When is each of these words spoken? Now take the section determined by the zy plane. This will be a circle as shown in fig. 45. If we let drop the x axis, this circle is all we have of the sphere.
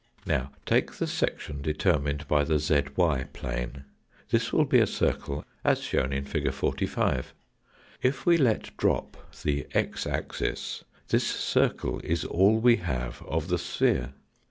Now 0.25 0.49
take 0.65 0.93
the 0.93 1.05
section 1.05 1.61
determined 1.61 2.27
by 2.27 2.43
the 2.43 2.57
zy 2.57 2.81
plane. 2.81 3.83
This 4.31 4.51
will 4.51 4.65
be 4.65 4.79
a 4.79 4.87
circle 4.87 5.45
as 5.63 5.79
shown 5.83 6.11
in 6.11 6.25
fig. 6.25 6.51
45. 6.51 7.35
If 8.01 8.25
we 8.25 8.35
let 8.35 8.75
drop 8.77 9.31
the 9.43 9.67
x 9.75 10.07
axis, 10.07 10.83
this 11.09 11.27
circle 11.27 12.01
is 12.03 12.25
all 12.25 12.57
we 12.57 12.77
have 12.77 13.21
of 13.27 13.47
the 13.49 13.59
sphere. 13.59 14.13